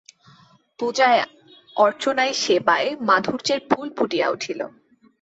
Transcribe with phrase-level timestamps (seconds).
[0.79, 1.21] পূজায়
[1.75, 4.59] অর্চনায় সেবায় মাধুর্যের ফুল ফুটিয়া উঠিল।